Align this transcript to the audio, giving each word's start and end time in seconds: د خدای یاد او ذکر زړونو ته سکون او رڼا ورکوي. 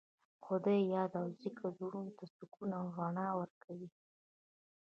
د 0.03 0.03
خدای 0.45 0.79
یاد 0.93 1.11
او 1.19 1.27
ذکر 1.41 1.63
زړونو 1.77 2.11
ته 2.17 2.25
سکون 2.35 2.69
او 2.79 2.85
رڼا 2.97 3.27
ورکوي. 3.39 3.89